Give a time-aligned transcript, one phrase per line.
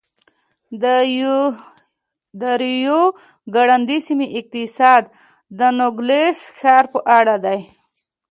[2.41, 3.01] د ریو
[3.55, 5.03] ګرنډي سیمې اقتصاد
[5.57, 7.59] د نوګالس ښار په اړه دی.